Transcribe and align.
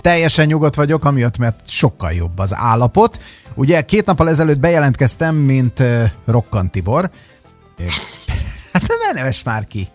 Teljesen 0.00 0.46
nyugodt 0.46 0.74
vagyok, 0.74 1.04
amiatt, 1.04 1.38
mert 1.38 1.68
sokkal 1.68 2.12
jobb 2.12 2.38
az 2.38 2.54
állapot. 2.54 3.22
Ugye 3.54 3.82
két 3.82 4.06
nappal 4.06 4.28
ezelőtt 4.28 4.60
bejelentkeztem, 4.60 5.36
mint 5.36 5.78
uh, 5.78 6.04
Rokkan 6.26 6.70
Tibor. 6.70 7.10
Hát 8.72 8.86
ne 9.12 9.18
neves 9.20 9.42
már 9.42 9.66
ki. 9.66 9.88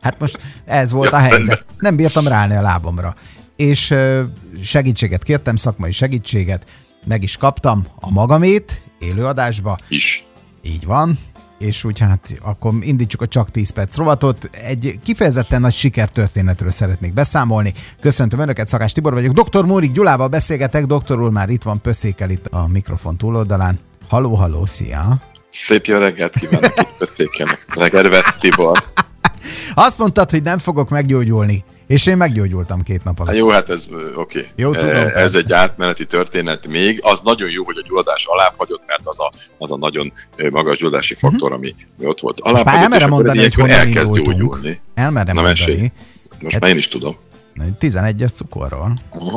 Hát 0.00 0.18
most 0.18 0.38
ez 0.64 0.92
volt 0.92 1.12
a 1.12 1.18
helyzet. 1.18 1.64
Nem 1.78 1.96
bírtam 1.96 2.28
ráállni 2.28 2.56
a 2.56 2.60
lábomra. 2.62 3.14
És 3.56 3.90
uh, 3.90 4.20
segítséget 4.62 5.22
kértem, 5.22 5.56
szakmai 5.56 5.92
segítséget, 5.92 6.66
meg 7.04 7.22
is 7.22 7.36
kaptam 7.36 7.86
a 8.00 8.10
magamét 8.10 8.82
élőadásba. 8.98 9.78
Is. 9.88 10.24
Így 10.62 10.86
van 10.86 11.18
és 11.58 11.84
úgy 11.84 11.98
hát 11.98 12.38
akkor 12.42 12.72
indítsuk 12.80 13.22
a 13.22 13.26
csak 13.26 13.50
10 13.50 13.70
perc 13.70 13.96
rovatot. 13.96 14.50
Egy 14.52 14.98
kifejezetten 15.02 15.60
nagy 15.60 15.72
sikertörténetről 15.72 16.70
szeretnék 16.70 17.14
beszámolni. 17.14 17.72
Köszöntöm 18.00 18.38
Önöket, 18.38 18.68
Szakás 18.68 18.92
Tibor 18.92 19.12
vagyok. 19.12 19.32
Dr. 19.32 19.64
Mórik 19.64 19.92
Gyulával 19.92 20.28
beszélgetek, 20.28 20.84
doktor 20.84 21.20
úr 21.20 21.30
már 21.30 21.48
itt 21.48 21.62
van, 21.62 21.80
pöszékel 21.80 22.30
itt 22.30 22.46
a 22.46 22.66
mikrofon 22.66 23.16
túloldalán. 23.16 23.78
Haló, 24.08 24.34
haló, 24.34 24.66
szia! 24.66 25.22
Szép 25.52 25.84
jó 25.84 25.98
reggelt 25.98 26.38
kívánok, 26.38 26.72
itt 26.76 26.96
pöszékelnek. 26.98 27.74
Reggelt, 27.74 28.38
Tibor! 28.38 28.84
Azt 29.74 29.98
mondtad, 29.98 30.30
hogy 30.30 30.42
nem 30.42 30.58
fogok 30.58 30.88
meggyógyulni. 30.88 31.64
És 31.88 32.06
én 32.06 32.16
meggyógyultam 32.16 32.82
két 32.82 33.04
nap 33.04 33.18
alatt. 33.18 33.28
Hát 33.28 33.38
jó, 33.38 33.50
hát 33.50 33.70
ez 33.70 33.86
oké. 33.90 34.38
Okay. 34.38 34.46
Jó, 34.56 34.72
tudom. 34.72 34.94
Ez 34.94 35.12
persze. 35.12 35.38
egy 35.38 35.52
átmeneti 35.52 36.06
történet 36.06 36.66
még. 36.66 37.00
Az 37.02 37.20
nagyon 37.20 37.50
jó, 37.50 37.64
hogy 37.64 37.76
a 37.76 37.86
gyulladás 37.86 38.26
alább 38.26 38.54
hagyott, 38.56 38.82
mert 38.86 39.06
az 39.06 39.20
a, 39.20 39.32
az 39.58 39.70
a 39.70 39.76
nagyon 39.76 40.12
magas 40.50 40.78
gyulladási 40.78 41.16
mhm. 41.20 41.26
faktor, 41.26 41.52
ami 41.52 41.74
ott 42.02 42.20
volt. 42.20 42.40
Alább 42.40 42.54
Most 42.54 42.64
már 42.64 42.82
elmerem 42.82 43.08
mondani, 43.08 43.40
hogy 43.40 43.54
honnan 43.54 43.78
elkezd 43.78 44.14
gyógyulni. 44.14 44.80
Elmerem 44.94 45.34
Na, 45.34 45.42
mondani. 45.42 45.70
Mesélj. 45.70 45.90
Most 46.40 46.52
hát, 46.52 46.60
már 46.60 46.70
én 46.70 46.76
is 46.76 46.88
tudom. 46.88 47.16
11-es 47.80 48.34
cukorról. 48.34 48.92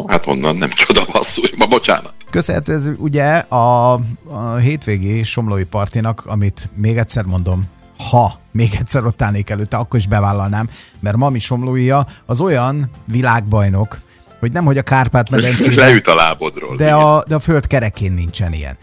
Hát 0.07 0.27
onnan 0.27 0.55
nem 0.55 0.69
csoda 0.69 1.05
basszus, 1.11 1.53
ma 1.55 1.65
bocsánat. 1.65 2.13
Köszönhető 2.29 2.73
ez 2.73 2.89
ugye 2.97 3.37
a, 3.37 3.93
a 4.29 4.55
hétvégi 4.61 5.23
Somlói 5.23 5.63
partinak, 5.63 6.23
amit 6.25 6.69
még 6.75 6.97
egyszer 6.97 7.23
mondom, 7.23 7.65
ha 8.09 8.39
még 8.51 8.75
egyszer 8.79 9.05
ott 9.05 9.21
állnék 9.21 9.49
előtte, 9.49 9.77
akkor 9.77 9.99
is 9.99 10.07
bevállalnám, 10.07 10.69
mert 10.99 11.17
Mami 11.17 11.39
Somlóia 11.39 12.07
az 12.25 12.41
olyan 12.41 12.89
világbajnok, 13.07 13.99
hogy 14.39 14.51
nem, 14.51 14.65
hogy 14.65 14.77
a 14.77 14.81
Kárpát-medencében... 14.81 15.75
leüt 15.75 16.07
a 16.07 16.15
lábodról. 16.15 16.75
De 16.75 16.93
a, 16.93 17.23
de 17.27 17.35
a 17.35 17.39
föld 17.39 17.67
kerekén 17.67 18.11
nincsen 18.11 18.53
ilyen. 18.53 18.77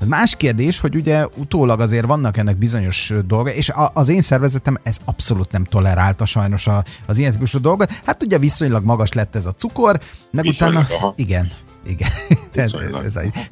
Az 0.00 0.08
más 0.08 0.36
kérdés, 0.36 0.80
hogy 0.80 0.94
ugye 0.94 1.26
utólag 1.36 1.80
azért 1.80 2.06
vannak 2.06 2.36
ennek 2.36 2.56
bizonyos 2.56 3.12
dolga, 3.26 3.50
és 3.50 3.68
a, 3.68 3.90
az 3.94 4.08
én 4.08 4.22
szervezetem 4.22 4.78
ez 4.82 4.96
abszolút 5.04 5.52
nem 5.52 5.64
tolerálta 5.64 6.24
sajnos 6.24 6.66
a, 6.66 6.84
az 7.06 7.18
ilyen 7.18 7.32
típusú 7.32 7.60
dolgot. 7.60 7.90
Hát 8.04 8.22
ugye 8.22 8.38
viszonylag 8.38 8.84
magas 8.84 9.12
lett 9.12 9.36
ez 9.36 9.46
a 9.46 9.52
cukor, 9.52 10.00
meg 10.30 10.44
viszonylag, 10.44 10.82
utána... 10.82 10.96
Aha. 10.96 11.12
Igen, 11.16 11.52
igen. 11.86 12.08
ez, 12.54 12.72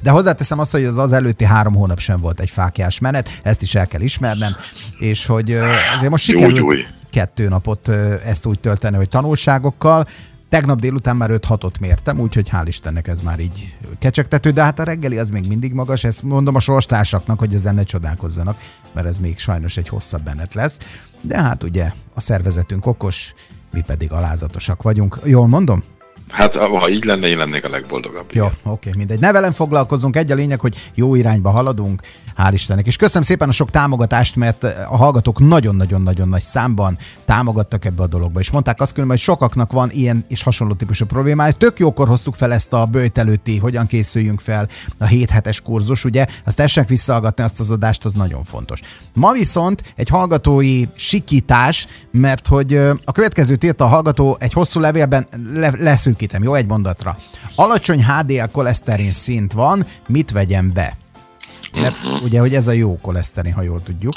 de 0.01 0.09
hozzáteszem 0.09 0.59
azt, 0.59 0.71
hogy 0.71 0.83
az 0.83 0.97
az 0.97 1.13
előtti 1.13 1.45
három 1.45 1.73
hónap 1.73 1.99
sem 1.99 2.19
volt 2.19 2.39
egy 2.39 2.49
fákjás 2.49 2.99
menet, 2.99 3.39
ezt 3.43 3.61
is 3.61 3.75
el 3.75 3.87
kell 3.87 4.01
ismernem, 4.01 4.55
és 4.99 5.25
hogy 5.25 5.51
azért 5.95 6.09
most 6.09 6.23
sikerült 6.23 6.61
új, 6.61 6.75
új. 6.75 6.85
kettő 7.11 7.47
napot 7.47 7.89
ezt 8.25 8.45
úgy 8.45 8.59
tölteni, 8.59 8.95
hogy 8.95 9.09
tanulságokkal, 9.09 10.07
Tegnap 10.53 10.79
délután 10.79 11.15
már 11.15 11.29
5-6-ot 11.33 11.79
mértem, 11.79 12.19
úgyhogy 12.19 12.49
hál' 12.51 12.63
Istennek 12.67 13.07
ez 13.07 13.21
már 13.21 13.39
így 13.39 13.77
kecsegtető, 13.99 14.51
de 14.51 14.63
hát 14.63 14.79
a 14.79 14.83
reggeli 14.83 15.17
az 15.17 15.29
még 15.29 15.47
mindig 15.47 15.73
magas, 15.73 16.03
ezt 16.03 16.23
mondom 16.23 16.55
a 16.55 16.59
sorstársaknak, 16.59 17.39
hogy 17.39 17.53
ezen 17.53 17.75
ne 17.75 17.83
csodálkozzanak, 17.83 18.57
mert 18.91 19.07
ez 19.07 19.17
még 19.17 19.39
sajnos 19.39 19.77
egy 19.77 19.87
hosszabb 19.87 20.21
benet 20.21 20.53
lesz. 20.53 20.79
De 21.21 21.41
hát 21.41 21.63
ugye 21.63 21.91
a 22.13 22.19
szervezetünk 22.19 22.85
okos, 22.85 23.33
mi 23.71 23.81
pedig 23.81 24.11
alázatosak 24.11 24.81
vagyunk. 24.81 25.19
Jól 25.23 25.47
mondom? 25.47 25.83
Hát 26.29 26.55
ha 26.55 26.89
így 26.89 27.03
lenne, 27.03 27.27
én 27.27 27.37
lennék 27.37 27.65
a 27.65 27.69
legboldogabb. 27.69 28.25
Jó, 28.31 28.47
oké, 28.63 28.89
mindegy. 28.97 29.19
Ne 29.19 29.31
velem 29.31 29.51
foglalkozunk, 29.51 30.15
egy 30.15 30.31
a 30.31 30.35
lényeg, 30.35 30.59
hogy 30.59 30.91
jó 30.95 31.15
irányba 31.15 31.49
haladunk, 31.49 32.01
hál' 32.37 32.51
Istennek. 32.53 32.87
És 32.87 32.95
köszönöm 32.95 33.23
szépen 33.23 33.49
a 33.49 33.51
sok 33.51 33.69
támogatást, 33.69 34.35
mert 34.35 34.63
a 34.63 34.97
hallgatók 34.97 35.39
nagyon-nagyon-nagyon 35.39 36.27
nagy 36.27 36.41
számban 36.41 36.97
támogattak 37.25 37.85
ebbe 37.85 38.03
a 38.03 38.07
dologba. 38.07 38.39
És 38.39 38.51
mondták 38.51 38.81
azt 38.81 38.93
különben, 38.93 39.17
hogy 39.17 39.25
sokaknak 39.25 39.71
van 39.71 39.89
ilyen 39.91 40.25
és 40.27 40.43
hasonló 40.43 40.73
típusú 40.73 41.05
problémája. 41.05 41.51
Tök 41.51 41.79
jókor 41.79 42.07
hoztuk 42.07 42.35
fel 42.35 42.53
ezt 42.53 42.73
a 42.73 42.85
bőjt 42.85 43.17
előtti, 43.17 43.57
hogyan 43.57 43.85
készüljünk 43.85 44.39
fel 44.39 44.67
a 44.97 45.05
7 45.05 45.29
hetes 45.29 45.61
kurzus, 45.61 46.05
ugye? 46.05 46.25
Azt 46.45 46.55
tessenek 46.55 46.89
visszahallgatni 46.89 47.43
azt 47.43 47.59
az 47.59 47.71
adást, 47.71 48.05
az 48.05 48.13
nagyon 48.13 48.43
fontos. 48.43 48.79
Ma 49.13 49.31
viszont 49.31 49.93
egy 49.95 50.09
hallgatói 50.09 50.83
sikítás, 50.95 51.87
mert 52.11 52.47
hogy 52.47 52.75
a 53.05 53.11
következő 53.11 53.57
írta 53.63 53.85
a 53.85 53.87
hallgató 53.87 54.37
egy 54.39 54.53
hosszú 54.53 54.79
levélben 54.79 55.27
le, 55.53 55.71
leszűkítem, 56.13 56.43
jó? 56.43 56.53
Egy 56.53 56.65
mondatra. 56.65 57.17
Alacsony 57.55 58.05
HDL 58.05 58.51
koleszterin 58.51 59.11
szint 59.11 59.53
van, 59.53 59.85
mit 60.07 60.31
vegyem 60.31 60.73
be? 60.73 60.95
Mert 61.73 61.95
uh-huh. 62.03 62.23
ugye, 62.23 62.39
hogy 62.39 62.53
ez 62.53 62.67
a 62.67 62.71
jó 62.71 62.99
koleszterin, 63.01 63.53
ha 63.53 63.61
jól 63.61 63.81
tudjuk. 63.83 64.13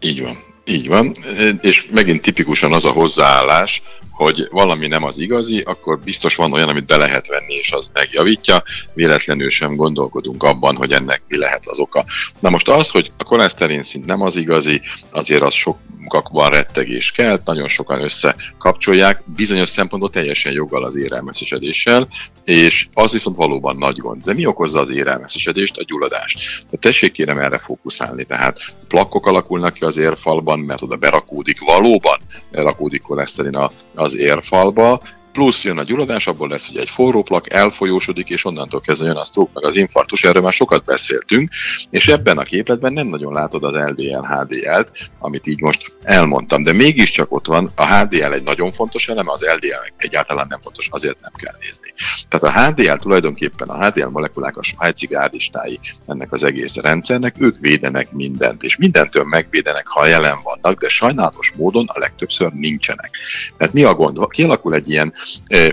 Így 0.00 0.22
van. 0.22 0.38
Így 0.64 0.88
van, 0.88 1.12
és 1.60 1.88
megint 1.90 2.20
tipikusan 2.20 2.72
az 2.72 2.84
a 2.84 2.90
hozzáállás, 2.90 3.82
hogy 4.14 4.48
valami 4.50 4.86
nem 4.86 5.04
az 5.04 5.18
igazi, 5.18 5.60
akkor 5.60 5.98
biztos 5.98 6.36
van 6.36 6.52
olyan, 6.52 6.68
amit 6.68 6.86
be 6.86 6.96
lehet 6.96 7.26
venni, 7.26 7.54
és 7.54 7.72
az 7.72 7.90
megjavítja, 7.92 8.62
véletlenül 8.94 9.50
sem 9.50 9.76
gondolkodunk 9.76 10.42
abban, 10.42 10.76
hogy 10.76 10.92
ennek 10.92 11.22
mi 11.28 11.36
lehet 11.36 11.66
az 11.66 11.78
oka. 11.78 12.04
Na 12.40 12.50
most 12.50 12.68
az, 12.68 12.90
hogy 12.90 13.12
a 13.18 13.24
koleszterin 13.24 13.82
szint 13.82 14.04
nem 14.04 14.22
az 14.22 14.36
igazi, 14.36 14.80
azért 15.10 15.42
az 15.42 15.54
sokakban 15.54 16.50
rettegés 16.50 17.12
kell, 17.12 17.40
nagyon 17.44 17.68
sokan 17.68 18.02
összekapcsolják, 18.02 19.22
bizonyos 19.26 19.68
szempontból 19.68 20.10
teljesen 20.10 20.52
joggal 20.52 20.84
az 20.84 20.96
érelmeszesedéssel, 20.96 22.08
és 22.44 22.88
az 22.94 23.12
viszont 23.12 23.36
valóban 23.36 23.76
nagy 23.76 23.96
gond. 23.96 24.22
De 24.22 24.34
mi 24.34 24.46
okozza 24.46 24.80
az 24.80 24.90
érelmeszesedést? 24.90 25.76
A 25.76 25.84
gyulladást. 25.86 26.38
Tehát 26.38 26.80
tessék 26.80 27.12
kérem 27.12 27.38
erre 27.38 27.58
fókuszálni. 27.58 28.24
Tehát 28.24 28.58
plakkok 28.88 29.26
alakulnak 29.26 29.72
ki 29.72 29.84
az 29.84 29.96
érfalban, 29.96 30.58
mert 30.58 30.82
oda 30.82 30.96
berakódik 30.96 31.60
valóban, 31.60 32.18
berakódik 32.50 33.02
koleszterin 33.02 33.56
a, 33.56 33.70
az 34.04 34.16
érfalba, 34.16 35.00
plusz 35.34 35.64
jön 35.64 35.78
a 35.78 35.82
gyulladás, 35.82 36.26
abból 36.26 36.48
lesz 36.48 36.68
ugye 36.68 36.80
egy 36.80 36.90
forró 36.90 37.22
plak, 37.22 37.52
elfolyósodik, 37.52 38.28
és 38.28 38.44
onnantól 38.44 38.80
kezdve 38.80 39.06
jön 39.06 39.16
a 39.16 39.24
stroke, 39.24 39.50
meg 39.54 39.64
az 39.64 39.76
infarktus, 39.76 40.24
erről 40.24 40.42
már 40.42 40.52
sokat 40.52 40.84
beszéltünk, 40.84 41.50
és 41.90 42.08
ebben 42.08 42.38
a 42.38 42.42
képletben 42.42 42.92
nem 42.92 43.06
nagyon 43.06 43.32
látod 43.32 43.64
az 43.64 43.74
LDL, 43.74 44.24
HDL-t, 44.26 45.10
amit 45.18 45.46
így 45.46 45.60
most 45.60 45.94
elmondtam, 46.02 46.62
de 46.62 46.72
mégiscsak 46.72 47.32
ott 47.32 47.46
van, 47.46 47.72
a 47.74 47.94
HDL 47.94 48.32
egy 48.32 48.42
nagyon 48.42 48.72
fontos 48.72 49.08
eleme, 49.08 49.32
az 49.32 49.42
LDL 49.42 49.92
egyáltalán 49.96 50.46
nem 50.48 50.60
fontos, 50.60 50.88
azért 50.90 51.20
nem 51.20 51.32
kell 51.36 51.54
nézni. 51.60 51.92
Tehát 52.38 52.56
a 52.56 52.82
HDL 52.82 52.98
tulajdonképpen 52.98 53.68
a 53.68 53.86
HDL 53.86 54.08
molekulák 54.08 54.56
a 54.56 54.62
svájci 54.62 55.06
gárdistái 55.06 55.80
ennek 56.06 56.32
az 56.32 56.44
egész 56.44 56.76
rendszernek, 56.76 57.34
ők 57.38 57.58
védenek 57.60 58.12
mindent, 58.12 58.62
és 58.62 58.76
mindentől 58.76 59.24
megvédenek, 59.24 59.86
ha 59.86 60.06
jelen 60.06 60.36
vannak, 60.42 60.80
de 60.80 60.88
sajnálatos 60.88 61.52
módon 61.56 61.86
a 61.88 61.98
legtöbbször 61.98 62.52
nincsenek. 62.52 63.10
Mert 63.56 63.72
mi 63.72 63.82
a 63.82 63.94
gond? 63.94 64.28
Kialakul 64.28 64.74
egy 64.74 64.90
ilyen 64.90 65.12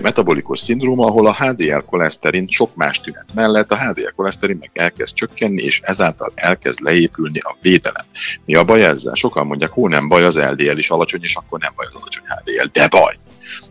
metabolikus 0.02 0.60
szindróma, 0.60 1.06
ahol 1.06 1.26
a 1.26 1.34
HDL 1.34 1.78
koleszterin 1.86 2.48
sok 2.48 2.74
más 2.74 3.00
tünet 3.00 3.26
mellett 3.34 3.72
a 3.72 3.78
HDL 3.78 4.12
koleszterin 4.16 4.56
meg 4.60 4.70
elkezd 4.72 5.14
csökkenni, 5.14 5.62
és 5.62 5.80
ezáltal 5.80 6.32
elkezd 6.34 6.80
leépülni 6.80 7.38
a 7.38 7.56
védelem. 7.62 8.04
Mi 8.44 8.54
a 8.54 8.64
baj 8.64 8.84
ezzel? 8.84 9.14
Sokan 9.14 9.46
mondják, 9.46 9.70
hó 9.70 9.88
nem 9.88 10.08
baj, 10.08 10.24
az 10.24 10.38
LDL 10.38 10.78
is 10.78 10.90
alacsony, 10.90 11.22
és 11.22 11.36
akkor 11.36 11.60
nem 11.60 11.72
baj 11.76 11.86
az 11.86 11.94
alacsony 11.94 12.24
HDL, 12.26 12.68
de 12.72 12.88
baj. 12.88 13.18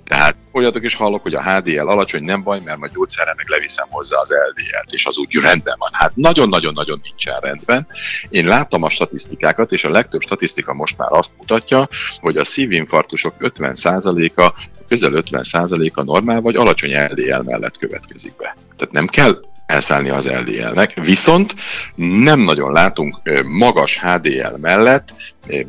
Tehát 0.03 0.35
olyatok 0.51 0.83
is 0.83 0.95
hallok, 0.95 1.21
hogy 1.21 1.33
a 1.33 1.43
HDL 1.43 1.87
alacsony, 1.87 2.23
nem 2.23 2.43
baj, 2.43 2.59
mert 2.63 2.77
majd 2.77 2.91
gyógyszerre 2.93 3.33
meg 3.37 3.47
leviszem 3.49 3.87
hozzá 3.89 4.17
az 4.19 4.29
LDL-t, 4.29 4.93
és 4.93 5.05
az 5.05 5.17
úgy 5.17 5.35
rendben 5.35 5.75
van. 5.77 5.89
Hát 5.93 6.15
nagyon-nagyon-nagyon 6.15 6.99
nincsen 7.03 7.39
rendben. 7.39 7.87
Én 8.29 8.45
láttam 8.45 8.83
a 8.83 8.89
statisztikákat, 8.89 9.71
és 9.71 9.83
a 9.83 9.89
legtöbb 9.89 10.21
statisztika 10.21 10.73
most 10.73 10.97
már 10.97 11.11
azt 11.11 11.33
mutatja, 11.37 11.89
hogy 12.19 12.37
a 12.37 12.45
szívinfarktusok 12.45 13.33
50%-a, 13.39 14.53
közel 14.87 15.11
50%-a 15.13 16.03
normál 16.03 16.41
vagy 16.41 16.55
alacsony 16.55 17.03
LDL 17.03 17.41
mellett 17.41 17.78
következik 17.78 18.35
be. 18.37 18.55
Tehát 18.78 18.93
nem 18.93 19.07
kell 19.07 19.40
elszállni 19.72 20.09
az 20.09 20.28
LDL-nek, 20.28 20.93
viszont 20.93 21.55
nem 21.96 22.40
nagyon 22.40 22.72
látunk 22.72 23.17
magas 23.43 23.99
HDL 23.99 24.55
mellett 24.57 25.13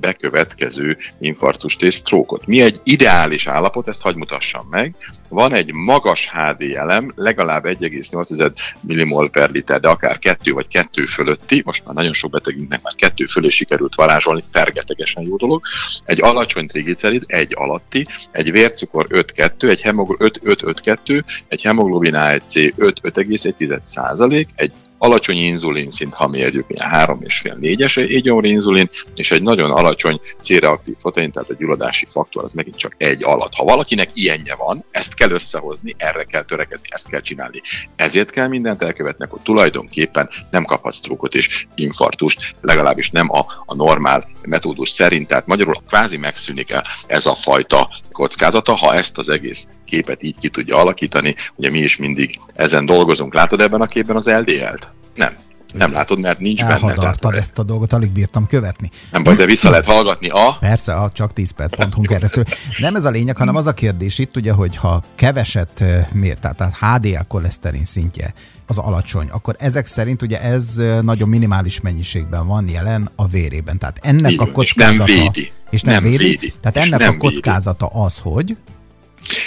bekövetkező 0.00 0.96
infarktust 1.20 1.82
és 1.82 1.94
sztrókot. 1.94 2.46
Mi 2.46 2.60
egy 2.60 2.80
ideális 2.82 3.46
állapot, 3.46 3.88
ezt 3.88 4.02
hagy 4.02 4.16
mutassam 4.16 4.66
meg. 4.70 4.94
Van 5.28 5.54
egy 5.54 5.72
magas 5.72 6.30
HDL-em, 6.30 7.12
legalább 7.14 7.64
1,8 7.64 8.52
millimol 8.80 9.30
per 9.30 9.50
liter, 9.50 9.80
de 9.80 9.88
akár 9.88 10.18
2 10.18 10.52
vagy 10.52 10.68
2 10.68 11.04
fölötti, 11.04 11.62
most 11.64 11.84
már 11.84 11.94
nagyon 11.94 12.12
sok 12.12 12.30
betegünknek 12.30 12.82
már 12.82 12.94
2 12.96 13.26
fölé 13.26 13.48
sikerült 13.48 13.94
varázsolni, 13.94 14.42
fergetegesen 14.50 15.22
jó 15.22 15.36
dolog. 15.36 15.62
Egy 16.04 16.22
alacsony 16.22 16.66
triglicerid, 16.66 17.24
egy 17.26 17.54
alatti, 17.56 18.06
egy 18.30 18.52
vércukor 18.52 19.06
5-2, 19.10 19.68
egy 19.68 19.80
hemoglobin 19.80 20.32
5-5-5-2, 20.42 21.22
egy 21.48 21.62
hemoglobin 21.62 22.14
A1C 22.16 22.72
5-5,1 22.78 23.78
százalék, 23.82 24.48
egy 24.54 24.72
alacsony 25.02 25.36
inzulin 25.36 25.88
szint, 25.88 26.14
ha 26.14 26.26
mérjük, 26.26 26.64
ilyen 26.68 26.90
3,5-4-es 26.92 28.00
égyomri 28.00 28.48
inzulin, 28.48 28.88
és 29.14 29.30
egy 29.30 29.42
nagyon 29.42 29.70
alacsony 29.70 30.20
C-reaktív 30.40 30.96
protein, 31.00 31.30
tehát 31.30 31.50
egy 31.50 31.56
gyulladási 31.56 32.06
faktor, 32.06 32.44
az 32.44 32.52
megint 32.52 32.76
csak 32.76 32.94
egy 32.98 33.24
alatt. 33.24 33.54
Ha 33.54 33.64
valakinek 33.64 34.08
ilyenje 34.12 34.54
van, 34.54 34.84
ezt 34.90 35.14
kell 35.14 35.30
összehozni, 35.30 35.94
erre 35.96 36.24
kell 36.24 36.44
törekedni, 36.44 36.86
ezt 36.90 37.08
kell 37.08 37.20
csinálni. 37.20 37.60
Ezért 37.96 38.30
kell 38.30 38.48
mindent 38.48 38.82
elkövetni, 38.82 39.26
hogy 39.28 39.40
tulajdonképpen 39.40 40.28
nem 40.50 40.64
kaphatsz 40.64 41.00
trukot 41.00 41.34
és 41.34 41.66
infartust, 41.74 42.54
legalábbis 42.60 43.10
nem 43.10 43.32
a, 43.32 43.46
a 43.66 43.74
normál 43.74 44.24
metódus 44.42 44.90
szerint, 44.90 45.28
tehát 45.28 45.46
magyarul 45.46 45.74
kvázi 45.88 46.16
megszűnik 46.16 46.74
ez 47.06 47.26
a 47.26 47.34
fajta 47.34 47.88
kockázata, 48.12 48.74
ha 48.74 48.94
ezt 48.94 49.18
az 49.18 49.28
egész 49.28 49.68
képet 49.84 50.22
így 50.22 50.38
ki 50.38 50.48
tudja 50.48 50.76
alakítani. 50.76 51.34
Ugye 51.54 51.70
mi 51.70 51.78
is 51.78 51.96
mindig 51.96 52.38
ezen 52.54 52.86
dolgozunk. 52.86 53.34
Látod 53.34 53.60
ebben 53.60 53.80
a 53.80 53.86
képben 53.86 54.16
az 54.16 54.26
LDL-t? 54.26 54.90
Nem. 55.14 55.36
Nem 55.72 55.92
látod, 55.92 56.20
mert 56.20 56.38
nincs 56.38 56.60
benne. 56.60 56.94
Tehát, 56.94 57.24
ezt 57.24 57.58
a 57.58 57.62
dolgot, 57.62 57.92
alig 57.92 58.10
bírtam 58.10 58.46
követni. 58.46 58.90
Nem 59.10 59.22
baj, 59.22 59.34
de 59.34 59.44
vissza 59.44 59.70
lehet 59.70 59.84
hallgatni 59.84 60.28
a... 60.28 60.56
Persze, 60.60 60.94
a 60.94 61.10
csak 61.10 61.32
10 61.32 61.50
perc 61.50 61.76
pontunk 61.76 62.06
keresztül. 62.06 62.44
Nem 62.78 62.94
ez 62.94 63.04
a 63.04 63.10
lényeg, 63.10 63.36
hanem 63.36 63.56
az 63.56 63.66
a 63.66 63.72
kérdés 63.72 64.18
itt 64.18 64.36
ugye, 64.36 64.52
hogy 64.52 64.76
ha 64.76 65.02
keveset 65.14 65.84
miért, 66.12 66.40
tehát 66.40 66.76
HDL 66.76 67.24
koleszterin 67.28 67.84
szintje 67.84 68.34
az 68.66 68.78
alacsony, 68.78 69.28
akkor 69.30 69.56
ezek 69.58 69.86
szerint 69.86 70.22
ugye 70.22 70.40
ez 70.40 70.82
nagyon 71.02 71.28
minimális 71.28 71.80
mennyiségben 71.80 72.46
van 72.46 72.68
jelen 72.68 73.10
a 73.16 73.26
vérében. 73.26 73.78
Tehát 73.78 73.98
ennek 74.02 74.30
Igen, 74.30 74.48
a 74.48 74.52
kockázata... 74.52 75.12
És 75.12 75.18
nem 75.18 75.32
védi. 75.32 75.52
És 75.70 75.82
nem, 75.82 75.94
nem 75.94 76.02
védi. 76.02 76.24
védi. 76.24 76.52
Tehát 76.60 76.76
ennek 76.76 77.08
a 77.08 77.16
kockázata 77.16 77.90
védi. 77.92 78.04
az, 78.04 78.18
hogy 78.18 78.56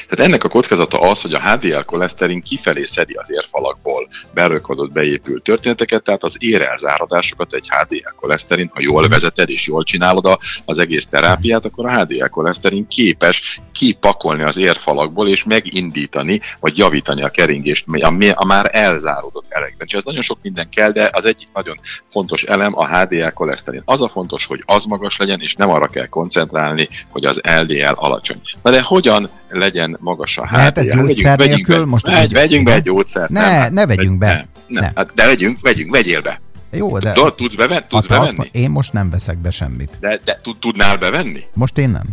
tehát 0.07 0.27
ennek 0.27 0.44
a 0.44 0.50
kockázata 0.50 1.00
az, 1.00 1.22
hogy 1.22 1.33
a 1.33 1.42
HDL 1.42 1.80
koleszterin 1.80 2.42
kifelé 2.42 2.86
szedi 2.86 3.13
az 3.13 3.31
érfalakból 3.31 4.07
berökodott 4.33 4.92
beépült 4.92 5.44
történeteket, 5.44 6.04
tehát 6.04 6.24
az 6.24 6.36
érelzáradásokat 6.39 7.54
egy 7.54 7.69
HDL 7.69 8.13
koleszterin, 8.16 8.72
ha 8.74 8.81
jól 8.81 9.07
vezeted 9.07 9.50
és 9.50 9.68
jól 9.68 9.83
csinálod 9.83 10.38
az 10.66 10.77
egész 10.77 11.06
terápiát, 11.06 11.66
akkor 11.66 11.86
a 11.86 12.00
HDL 12.00 12.25
koleszterin 12.25 12.88
képes 12.88 13.62
kipakolni 13.74 14.44
az 14.44 14.57
érfalakból 14.57 15.27
és 15.27 15.44
megindítani, 15.44 16.42
vagy 16.60 16.78
javítani 16.78 17.24
a 17.24 17.30
keringést 17.30 17.86
a, 17.88 18.33
a 18.33 18.45
már 18.45 18.69
elzáródott 18.71 19.45
elekben. 19.50 19.88
És 19.88 19.94
ez 19.94 20.04
nagyon 20.04 20.21
sok 20.21 20.38
minden 20.42 20.69
kell, 20.69 20.92
de 20.92 21.10
az 21.13 21.25
egyik 21.25 21.48
nagyon 21.54 21.80
fontos 22.10 22.44
elem 22.44 22.78
a 22.78 22.98
HDL 22.98 23.28
koleszterin. 23.28 23.81
Az 23.86 24.01
a 24.01 24.07
fontos, 24.07 24.45
hogy 24.45 24.63
az 24.66 24.86
magas 24.86 25.18
legyen, 25.18 25.42
és 25.42 25.56
nem 25.56 25.69
arra 25.69 25.88
kell 25.88 26.07
koncentrálni, 26.07 26.89
hogy 27.10 27.25
az 27.25 27.42
LDL 27.60 27.94
alacsony. 27.95 28.42
Na 28.63 28.71
de 28.71 28.81
hogyan 28.81 29.30
legyen 29.65 29.97
magas 30.00 30.38
a. 30.38 30.47
Hát 30.47 30.77
ez 30.77 30.94
gyógyszer 30.95 31.38
nélkül 31.38 31.79
be, 31.79 31.85
most... 31.85 32.07
Vegy, 32.07 32.33
vegyünk 32.33 32.65
be 32.65 32.73
egy 32.73 32.83
gyógyszert. 32.83 33.29
Ne, 33.29 33.57
nem, 33.57 33.73
ne 33.73 33.85
vegyünk 33.85 34.17
be. 34.17 34.27
Nem, 34.27 34.45
nem. 34.67 34.83
Ne. 34.83 34.91
Hát, 34.95 35.13
de 35.13 35.25
vegyünk, 35.25 35.59
vegyünk, 35.62 35.91
vegyél 35.91 36.21
be. 36.21 36.41
Jó, 36.71 37.00
de... 37.00 37.12
Tudod, 37.12 37.35
tudsz, 37.35 37.56
beven, 37.56 37.85
tudsz 37.88 38.09
hát 38.09 38.19
bevenni? 38.19 38.38
Azt, 38.38 38.50
én 38.51 38.69
most 38.69 38.94
nem 38.94 39.09
veszek 39.09 39.38
be 39.38 39.50
semmit. 39.50 39.97
De, 40.00 40.19
de 40.25 40.39
tudnál 40.59 40.97
bevenni? 40.97 41.44
Most 41.53 41.77
én 41.77 41.89
nem. 41.89 42.07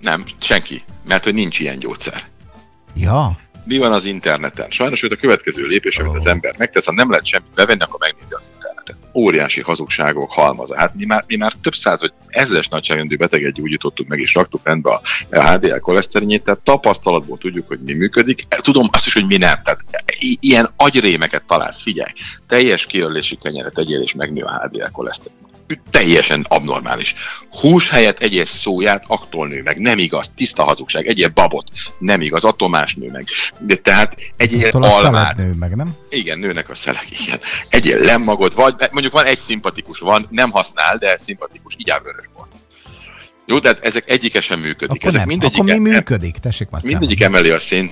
Nem, 0.00 0.24
senki. 0.38 0.84
Mert 1.04 1.24
hogy 1.24 1.34
nincs 1.34 1.58
ilyen 1.58 1.78
gyógyszer. 1.78 2.22
Ja 2.94 3.38
mi 3.68 3.78
van 3.78 3.92
az 3.92 4.04
interneten. 4.04 4.70
Sajnos 4.70 5.00
hogy 5.00 5.12
a 5.12 5.16
következő 5.16 5.62
lépés, 5.62 5.98
amit 5.98 6.16
az 6.16 6.26
ember 6.26 6.54
megtesz, 6.58 6.84
ha 6.84 6.92
nem 6.92 7.10
lehet 7.10 7.26
semmit 7.26 7.54
bevenni, 7.54 7.80
akkor 7.82 8.00
megnézi 8.00 8.34
az 8.34 8.50
interneten. 8.54 8.96
Óriási 9.14 9.60
hazugságok 9.60 10.32
halmaza. 10.32 10.78
Hát 10.78 10.94
mi 10.94 11.04
már, 11.04 11.24
mi 11.26 11.36
már 11.36 11.52
több 11.52 11.74
száz 11.74 12.00
vagy 12.00 12.12
ezres 12.26 12.68
nagyságrendű 12.68 13.16
beteget 13.16 13.52
gyógyítottuk 13.52 14.06
meg, 14.06 14.20
és 14.20 14.34
raktuk 14.34 14.60
rendbe 14.64 14.90
a, 14.90 15.00
HDL 15.30 15.78
koleszterinjét, 15.78 16.42
tehát 16.42 16.60
tapasztalatból 16.60 17.38
tudjuk, 17.38 17.68
hogy 17.68 17.78
mi 17.80 17.92
működik. 17.92 18.42
Tudom 18.48 18.88
azt 18.92 19.06
is, 19.06 19.12
hogy 19.12 19.26
mi 19.26 19.36
nem. 19.36 19.62
Tehát 19.62 19.80
ilyen 20.40 20.70
agyrémeket 20.76 21.42
találsz, 21.46 21.82
figyelj. 21.82 22.10
Teljes 22.46 22.86
kiörlési 22.86 23.38
kenyeret 23.42 23.78
egyél, 23.78 24.00
és 24.00 24.14
megnő 24.14 24.42
a 24.42 24.62
HDL 24.62 24.90
koleszterin 24.92 25.47
teljesen 25.90 26.46
abnormális. 26.48 27.14
Hús 27.50 27.90
helyett 27.90 28.18
egyél 28.18 28.44
szóját, 28.44 29.04
attól 29.06 29.48
nő 29.48 29.62
meg. 29.62 29.78
Nem 29.78 29.98
igaz, 29.98 30.30
tiszta 30.36 30.64
hazugság. 30.64 31.06
Egyél 31.06 31.28
babot, 31.28 31.70
nem 31.98 32.20
igaz, 32.20 32.44
attól 32.44 32.68
más 32.68 32.94
nő 32.94 33.10
meg. 33.10 33.28
De 33.58 33.76
tehát 33.76 34.16
egyél 34.36 34.68
almát. 34.72 35.36
nő 35.36 35.52
meg, 35.52 35.76
nem? 35.76 35.96
Igen, 36.10 36.38
nőnek 36.38 36.70
a 36.70 36.74
szelek, 36.74 37.20
igen. 37.20 37.40
Egyél 37.68 37.98
lemmagot, 37.98 38.54
vagy 38.54 38.74
mondjuk 38.90 39.12
van 39.12 39.24
egy 39.24 39.38
szimpatikus, 39.38 39.98
van, 39.98 40.26
nem 40.30 40.50
használ, 40.50 40.96
de 40.96 41.16
szimpatikus, 41.16 41.74
így 41.78 41.90
áll 41.90 42.00
vörösbort. 42.02 42.52
Jó, 43.46 43.58
tehát 43.58 43.84
ezek 43.84 44.10
egyike 44.10 44.40
sem 44.40 44.60
működik. 44.60 45.02
Akkor 45.02 45.14
ezek 45.14 45.26
nem. 45.26 45.38
Akkor 45.42 45.64
mi 45.64 45.78
működik? 45.78 46.36
Tessék 46.36 46.68
Mindegyik 46.82 47.22
emeli 47.22 47.50
a 47.50 47.58
szén, 47.58 47.90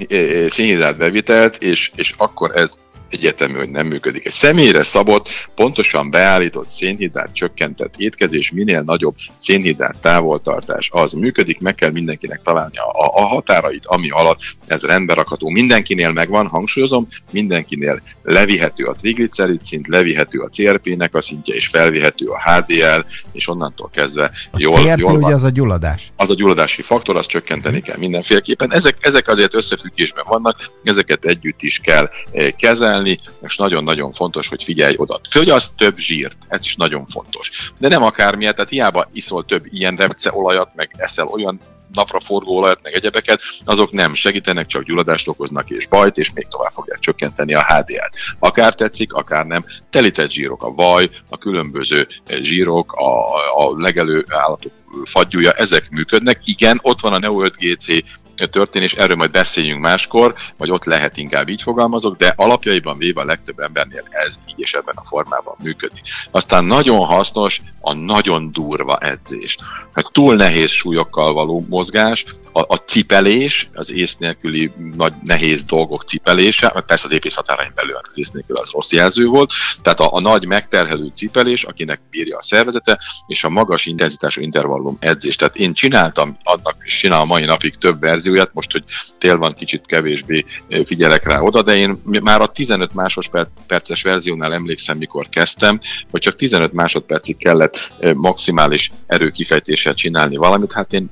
szénhidrát 0.48 0.96
bevitelt, 0.96 1.56
és, 1.62 1.90
és 1.94 2.14
akkor 2.16 2.56
ez 2.56 2.80
egyetemű, 3.10 3.58
hogy 3.58 3.70
nem 3.70 3.86
működik. 3.86 4.26
Egy 4.26 4.32
személyre 4.32 4.82
szabott, 4.82 5.28
pontosan 5.54 6.10
beállított 6.10 6.68
szénhidrát 6.68 7.32
csökkentett 7.32 7.94
étkezés, 7.96 8.50
minél 8.50 8.82
nagyobb 8.82 9.14
szénhidrát 9.36 9.96
távoltartás 9.96 10.88
az 10.92 11.12
működik, 11.12 11.60
meg 11.60 11.74
kell 11.74 11.90
mindenkinek 11.90 12.40
találni 12.42 12.76
a, 12.76 13.20
a 13.22 13.26
határait, 13.26 13.86
ami 13.86 14.10
alatt 14.10 14.40
ez 14.66 14.82
rendbe 14.82 15.14
rakható. 15.14 15.48
Mindenkinél 15.48 16.12
megvan, 16.12 16.46
hangsúlyozom, 16.46 17.08
mindenkinél 17.30 18.00
levihető 18.22 18.84
a 18.84 18.94
triglicerid 18.94 19.62
szint, 19.62 19.86
levihető 19.88 20.38
a 20.38 20.48
CRP-nek 20.48 21.14
a 21.14 21.20
szintje, 21.20 21.54
és 21.54 21.66
felvihető 21.66 22.26
a 22.26 22.42
HDL, 22.50 23.04
és 23.32 23.48
onnantól 23.48 23.90
kezdve 23.92 24.30
a 24.50 24.56
jól, 24.58 24.72
CRP 24.72 24.98
jól 24.98 25.12
van. 25.12 25.22
ugye 25.22 25.34
az 25.34 25.44
a 25.44 25.50
gyulladás? 25.50 26.12
Az 26.16 26.30
a 26.30 26.34
gyulladási 26.34 26.82
faktor, 26.82 27.16
azt 27.16 27.28
csökkenteni 27.28 27.80
kell 27.80 27.96
mindenféleképpen. 27.96 28.72
Ezek, 28.72 28.96
ezek 29.00 29.28
azért 29.28 29.54
összefüggésben 29.54 30.24
vannak, 30.28 30.70
ezeket 30.84 31.24
együtt 31.24 31.62
is 31.62 31.78
kell 31.78 32.08
eh, 32.32 32.50
kezelni, 32.58 32.95
kezelni, 32.96 33.18
és 33.42 33.56
nagyon-nagyon 33.56 34.12
fontos, 34.12 34.48
hogy 34.48 34.64
figyelj 34.64 34.94
oda. 34.98 35.20
Fogyaszt 35.30 35.76
több 35.76 35.96
zsírt, 35.96 36.36
ez 36.48 36.64
is 36.64 36.76
nagyon 36.76 37.06
fontos. 37.06 37.50
De 37.78 37.88
nem 37.88 38.02
akármilyen, 38.02 38.54
tehát 38.54 38.70
hiába 38.70 39.08
iszol 39.12 39.44
több 39.44 39.64
ilyen 39.70 39.98
olajat, 40.30 40.70
meg 40.74 40.90
eszel 40.96 41.26
olyan 41.26 41.60
napra 41.92 42.20
forgó 42.20 42.56
olajat, 42.56 42.80
meg 42.82 42.94
egyebeket, 42.94 43.40
azok 43.64 43.92
nem 43.92 44.14
segítenek, 44.14 44.66
csak 44.66 44.82
gyulladást 44.82 45.28
okoznak 45.28 45.70
és 45.70 45.86
bajt, 45.86 46.16
és 46.16 46.32
még 46.32 46.46
tovább 46.46 46.72
fogják 46.72 46.98
csökkenteni 46.98 47.54
a 47.54 47.64
HDL-t. 47.64 48.16
Akár 48.38 48.74
tetszik, 48.74 49.12
akár 49.12 49.46
nem. 49.46 49.64
Telített 49.90 50.30
zsírok, 50.30 50.62
a 50.62 50.70
vaj, 50.70 51.10
a 51.28 51.38
különböző 51.38 52.08
zsírok, 52.40 52.92
a, 52.92 53.34
a 53.34 53.74
legelő 53.76 54.26
állatok 54.28 54.72
fagyúja, 55.04 55.50
ezek 55.50 55.90
működnek. 55.90 56.40
Igen, 56.44 56.78
ott 56.82 57.00
van 57.00 57.12
a 57.12 57.18
Neo 57.18 57.42
5GC 57.44 58.02
történés, 58.44 58.92
erről 58.92 59.16
majd 59.16 59.30
beszéljünk 59.30 59.80
máskor, 59.80 60.34
vagy 60.56 60.70
ott 60.70 60.84
lehet 60.84 61.16
inkább 61.16 61.48
így 61.48 61.62
fogalmazok, 61.62 62.16
de 62.16 62.32
alapjaiban 62.36 62.98
véve 62.98 63.20
a 63.20 63.24
legtöbb 63.24 63.58
embernél 63.58 64.02
ez 64.10 64.36
így 64.46 64.60
és 64.60 64.74
ebben 64.74 64.94
a 64.96 65.04
formában 65.04 65.54
működik. 65.62 66.02
Aztán 66.30 66.64
nagyon 66.64 67.04
hasznos 67.04 67.62
a 67.80 67.94
nagyon 67.94 68.52
durva 68.52 68.98
edzés. 68.98 69.56
Hát 69.92 70.12
túl 70.12 70.34
nehéz 70.34 70.70
súlyokkal 70.70 71.32
való 71.32 71.64
mozgás, 71.68 72.24
a, 72.56 72.64
a 72.68 72.76
cipelés, 72.76 73.68
az 73.74 73.90
ész 73.90 74.16
nélküli 74.16 74.70
nagy 74.96 75.12
nehéz 75.22 75.64
dolgok 75.64 76.02
cipelése, 76.02 76.70
mert 76.74 76.86
persze 76.86 77.06
az 77.06 77.12
épész 77.12 77.34
határain 77.34 77.72
belül 77.74 77.94
hát 77.94 78.06
az 78.08 78.18
ész 78.18 78.30
nélkül 78.30 78.56
az 78.56 78.70
rossz 78.70 78.92
jelző 78.92 79.26
volt, 79.26 79.52
tehát 79.82 80.00
a, 80.00 80.12
a 80.12 80.20
nagy 80.20 80.46
megterhelő 80.46 81.10
cipelés, 81.14 81.64
akinek 81.64 82.00
bírja 82.10 82.36
a 82.36 82.42
szervezete, 82.42 83.00
és 83.26 83.44
a 83.44 83.48
magas 83.48 83.86
intenzitású 83.86 84.40
intervallum 84.40 84.96
edzés. 85.00 85.36
Tehát 85.36 85.56
én 85.56 85.72
csináltam, 85.72 86.38
annak 86.42 86.76
és 86.84 86.98
csinálom 86.98 87.26
mai 87.26 87.44
napig 87.44 87.74
több 87.74 88.00
verzióját, 88.00 88.50
most, 88.52 88.72
hogy 88.72 88.84
tél 89.18 89.36
van, 89.36 89.54
kicsit 89.54 89.86
kevésbé 89.86 90.44
figyelek 90.84 91.26
rá 91.26 91.40
oda, 91.40 91.62
de 91.62 91.76
én 91.76 92.02
már 92.22 92.40
a 92.40 92.46
15 92.46 92.94
másodperces 92.94 94.02
verziónál 94.02 94.54
emlékszem, 94.54 94.96
mikor 94.96 95.28
kezdtem, 95.28 95.80
hogy 96.10 96.20
csak 96.20 96.34
15 96.34 96.72
másodpercig 96.72 97.36
kellett 97.36 97.92
maximális 98.14 98.92
erőkifejtéssel 99.06 99.94
csinálni 99.94 100.36
valamit, 100.36 100.72
hát 100.72 100.92
én 100.92 101.10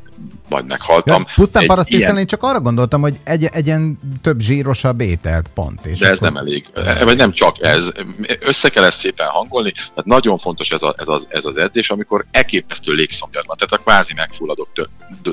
majd 0.49 0.67
meghaltam. 0.67 1.25
Ja, 1.27 1.33
pusztán 1.35 1.67
parasztiszen 1.67 2.01
ilyen... 2.01 2.19
én 2.19 2.27
csak 2.27 2.43
arra 2.43 2.61
gondoltam, 2.61 3.01
hogy 3.01 3.17
egy, 3.25 3.45
egyen 3.53 3.99
több 4.23 4.41
zsírosabb 4.41 5.01
ételt 5.01 5.49
pont. 5.55 5.87
És 5.87 5.99
De 5.99 6.11
ez 6.11 6.19
nem 6.19 6.37
elég. 6.37 6.67
Vagy 7.05 7.17
nem 7.17 7.33
csak 7.33 7.63
ez. 7.63 7.89
Össze 8.41 8.69
kell 8.69 8.85
ezt 8.85 8.99
szépen 8.99 9.27
hangolni, 9.27 9.73
tehát 9.73 10.05
nagyon 10.05 10.39
fontos 10.39 10.71
ez, 10.71 10.83
a, 10.83 10.95
ez, 10.99 11.09
az, 11.09 11.27
ez 11.31 11.45
az 11.45 11.59
edzés, 11.59 11.91
amikor 11.91 12.25
elképesztő 12.31 12.93
légszomjad 12.93 13.47
van. 13.47 13.57
Tehát 13.57 13.73
a 13.73 13.91
kvázi 13.91 14.13
megfulladok 14.15 14.69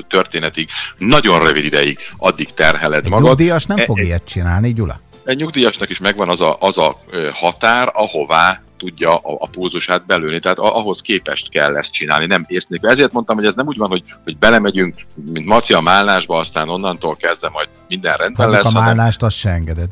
történetig, 0.08 0.68
nagyon 0.98 1.44
rövid 1.44 1.64
ideig 1.64 1.98
addig 2.16 2.54
terheled 2.54 3.04
egy 3.04 3.10
magad. 3.10 3.26
Nyugdíjas 3.26 3.66
nem 3.66 3.78
e, 3.78 3.84
fog 3.84 3.98
e, 3.98 4.02
ilyet 4.02 4.24
csinálni, 4.24 4.72
Gyula? 4.72 5.00
Egy 5.24 5.36
nyugdíjasnak 5.36 5.90
is 5.90 5.98
megvan 5.98 6.28
az 6.28 6.40
a, 6.40 6.56
az 6.60 6.78
a 6.78 7.00
határ, 7.32 7.90
ahová 7.92 8.62
tudja 8.82 9.16
a, 9.16 9.36
a 9.38 9.48
pulzusát 9.48 10.06
belőni, 10.06 10.38
tehát 10.38 10.58
ahhoz 10.58 11.00
képest 11.00 11.48
kell 11.48 11.76
ezt 11.76 11.92
csinálni, 11.92 12.26
nem 12.26 12.44
észnék. 12.48 12.80
Ezért 12.82 13.12
mondtam, 13.12 13.36
hogy 13.36 13.46
ez 13.46 13.54
nem 13.54 13.66
úgy 13.66 13.76
van, 13.76 13.88
hogy, 13.88 14.02
hogy 14.24 14.38
belemegyünk, 14.38 14.94
mint 15.14 15.46
Maci 15.46 15.72
a 15.72 15.80
málnásba, 15.80 16.38
aztán 16.38 16.68
onnantól 16.68 17.16
kezdve 17.16 17.48
majd 17.48 17.68
minden 17.88 18.16
rendben 18.16 18.46
ha 18.46 18.52
lesz. 18.52 18.64
a 18.64 18.70
málnást, 18.70 19.22
azt 19.22 19.36
se 19.36 19.50
engeded. 19.50 19.90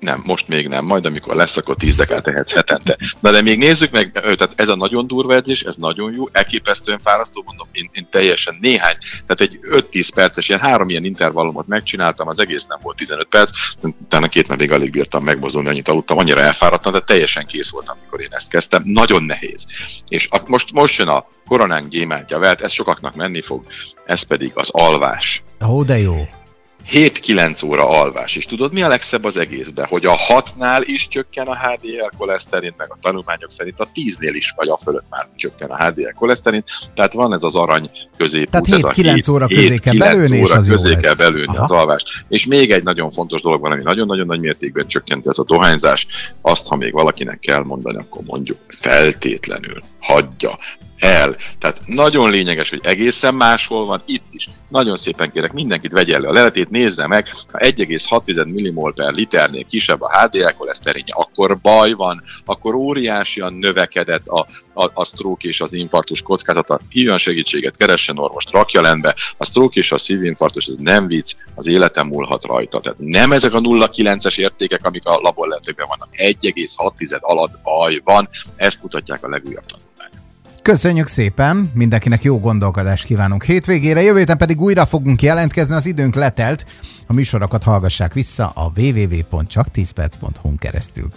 Nem, 0.00 0.22
most 0.24 0.48
még 0.48 0.68
nem. 0.68 0.84
Majd 0.84 1.06
amikor 1.06 1.34
lesz, 1.34 1.56
akkor 1.56 1.76
10 1.76 1.96
dekát 1.96 2.22
tehetsz 2.22 2.52
hetente. 2.52 2.98
Na 3.20 3.30
de 3.30 3.42
még 3.42 3.58
nézzük 3.58 3.90
meg, 3.90 4.12
tehát 4.12 4.52
ez 4.54 4.68
a 4.68 4.76
nagyon 4.76 5.06
durva 5.06 5.34
edzés, 5.34 5.62
ez 5.62 5.76
nagyon 5.76 6.12
jó, 6.12 6.28
elképesztően 6.32 6.98
fárasztó, 6.98 7.42
mondom, 7.46 7.68
én, 7.72 7.90
én 7.92 8.06
teljesen 8.10 8.56
néhány, 8.60 8.96
tehát 9.26 9.40
egy 9.40 9.60
5-10 9.92 10.08
perces, 10.14 10.48
ilyen 10.48 10.60
három 10.60 10.88
ilyen 10.88 11.04
intervallumot 11.04 11.66
megcsináltam, 11.66 12.28
az 12.28 12.40
egész 12.40 12.66
nem 12.66 12.78
volt 12.82 12.96
15 12.96 13.28
perc, 13.28 13.50
utána 13.82 14.28
két 14.28 14.48
napig 14.48 14.72
alig 14.72 14.90
bírtam 14.90 15.24
megmozdulni, 15.24 15.68
annyit 15.68 15.88
aludtam, 15.88 16.18
annyira 16.18 16.40
elfáradtam, 16.40 16.92
de 16.92 17.00
teljesen 17.00 17.46
kész 17.46 17.70
voltam, 17.70 17.96
amikor 18.00 18.20
én 18.20 18.32
ezt 18.32 18.48
kezdtem. 18.48 18.82
Nagyon 18.84 19.22
nehéz. 19.22 19.64
És 20.08 20.28
a, 20.30 20.42
most, 20.46 20.72
most 20.72 20.98
jön 20.98 21.08
a 21.08 21.26
koronán 21.46 21.88
gyémántja 21.88 22.38
velt, 22.38 22.60
ez 22.60 22.72
sokaknak 22.72 23.14
menni 23.14 23.40
fog, 23.40 23.64
ez 24.04 24.22
pedig 24.22 24.52
az 24.54 24.68
alvás. 24.72 25.42
Ó, 25.68 25.82
de 25.82 25.98
jó. 25.98 26.28
7-9 26.92 27.64
óra 27.64 27.88
alvás. 27.88 28.36
És 28.36 28.46
tudod, 28.46 28.72
mi 28.72 28.82
a 28.82 28.88
legszebb 28.88 29.24
az 29.24 29.36
egészben? 29.36 29.86
Hogy 29.86 30.06
a 30.06 30.16
6-nál 30.28 30.82
is 30.84 31.08
csökken 31.08 31.46
a 31.46 31.56
HDL 31.56 32.16
koleszterin, 32.18 32.74
meg 32.76 32.90
a 32.90 32.96
tanulmányok 33.00 33.50
szerint 33.50 33.80
a 33.80 33.88
10-nél 33.94 34.32
is, 34.32 34.52
vagy 34.56 34.68
a 34.68 34.76
fölött 34.76 35.04
már 35.10 35.28
csökken 35.36 35.70
a 35.70 35.84
HDL 35.84 36.12
koleszterin. 36.14 36.64
Tehát 36.94 37.12
van 37.12 37.32
ez 37.32 37.42
az 37.42 37.56
arany 37.56 37.90
középút. 38.16 38.62
Tehát 38.62 38.96
7-9 38.96 39.30
óra 39.30 39.46
közé 39.46 39.76
kell 39.76 39.96
belőni, 39.96 40.38
és 40.38 40.50
az 40.52 40.68
közé 40.68 40.96
kell 40.96 41.14
belőni 41.14 41.56
Aha. 41.56 41.62
az 41.62 41.70
alvást. 41.70 42.08
És 42.28 42.46
még 42.46 42.70
egy 42.70 42.82
nagyon 42.82 43.10
fontos 43.10 43.42
dolog 43.42 43.60
van, 43.60 43.72
ami 43.72 43.82
nagyon-nagyon 43.82 44.26
nagy 44.26 44.40
mértékben 44.40 44.86
csökkenti 44.86 45.28
ez 45.28 45.38
a 45.38 45.44
dohányzás. 45.44 46.06
Azt, 46.40 46.66
ha 46.66 46.76
még 46.76 46.92
valakinek 46.92 47.38
kell 47.38 47.62
mondani, 47.62 47.96
akkor 47.96 48.22
mondjuk 48.26 48.58
feltétlenül 48.68 49.82
hagyja 50.00 50.58
el. 51.00 51.36
Tehát 51.58 51.80
nagyon 51.86 52.30
lényeges, 52.30 52.70
hogy 52.70 52.80
egészen 52.82 53.34
máshol 53.34 53.86
van, 53.86 54.02
itt 54.06 54.24
is. 54.30 54.48
Nagyon 54.68 54.96
szépen 54.96 55.30
kérek, 55.30 55.52
mindenkit 55.52 55.92
vegye 55.92 56.14
elő 56.14 56.26
a 56.26 56.32
leletét, 56.32 56.70
nézze 56.70 57.06
meg, 57.06 57.28
ha 57.52 57.58
1,6 57.58 58.52
millimol 58.52 58.92
per 58.92 59.12
liternél 59.12 59.64
kisebb 59.64 60.00
a 60.00 60.18
HDL 60.18 60.50
koleszterinje, 60.58 61.14
akkor 61.16 61.58
baj 61.58 61.92
van, 61.92 62.22
akkor 62.44 62.74
óriásian 62.74 63.52
növekedett 63.52 64.26
a, 64.26 64.46
a, 64.72 64.90
a 64.94 65.04
stroke 65.04 65.48
és 65.48 65.60
az 65.60 65.72
infarktus 65.72 66.22
kockázata. 66.22 66.80
Hívjon 66.88 67.18
segítséget, 67.18 67.76
keressen 67.76 68.18
orvost, 68.18 68.50
rakja 68.50 68.80
lendbe. 68.80 69.14
A 69.36 69.44
stroke 69.44 69.80
és 69.80 69.92
a 69.92 69.98
szívinfarktus, 69.98 70.66
ez 70.66 70.76
nem 70.76 71.06
vicc, 71.06 71.34
az 71.54 71.66
életem 71.66 72.06
múlhat 72.06 72.44
rajta. 72.44 72.80
Tehát 72.80 72.98
nem 72.98 73.32
ezek 73.32 73.52
a 73.52 73.60
0,9-es 73.60 74.38
értékek, 74.38 74.84
amik 74.84 75.06
a 75.06 75.18
laborleletőkben 75.22 75.86
vannak. 75.88 76.08
1,6 76.12 77.20
alatt 77.20 77.58
baj 77.62 78.00
van, 78.04 78.28
ezt 78.56 78.82
mutatják 78.82 79.24
a 79.24 79.28
legújabb 79.28 79.66
tanulmányok. 79.66 79.89
Köszönjük 80.62 81.06
szépen, 81.06 81.70
mindenkinek 81.74 82.22
jó 82.22 82.40
gondolkodást 82.40 83.04
kívánunk 83.04 83.44
hétvégére, 83.44 84.02
jövő 84.02 84.18
héten 84.18 84.36
pedig 84.36 84.60
újra 84.60 84.86
fogunk 84.86 85.22
jelentkezni, 85.22 85.74
az 85.74 85.86
időnk 85.86 86.14
letelt. 86.14 86.66
A 87.06 87.12
műsorokat 87.12 87.62
hallgassák 87.62 88.12
vissza 88.12 88.46
a 88.46 88.72
www.csak10perc.hu-n 88.76 90.56
keresztül. 90.56 91.08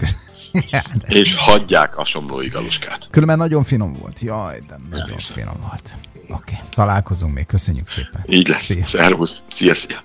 És 1.08 1.36
hagyják 1.36 1.98
a 1.98 2.06
somlói 2.06 2.48
galuskát. 2.48 3.08
Különben 3.10 3.38
nagyon 3.38 3.64
finom 3.64 3.94
volt. 4.00 4.20
Jaj, 4.20 4.60
de 4.68 4.78
nagyon 4.90 5.18
finom 5.18 5.58
volt. 5.68 5.96
Oké, 6.30 6.56
okay. 6.56 6.68
találkozunk 6.76 7.34
még. 7.34 7.46
Köszönjük 7.46 7.88
szépen. 7.88 8.24
Így 8.28 8.48
lesz. 8.48 8.64
Szia. 8.64 8.86
Szervusz. 8.86 9.44
Szia, 9.52 9.76
szia. 9.76 10.02